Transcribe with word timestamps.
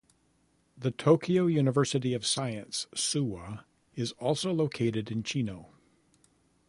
The 0.75 0.89
Tokyo 0.89 1.45
University 1.45 2.15
of 2.15 2.25
Science, 2.25 2.87
Suwa 2.95 3.65
is 3.93 4.13
also 4.13 4.51
located 4.51 5.11
in 5.11 5.21
Chino. 5.21 5.69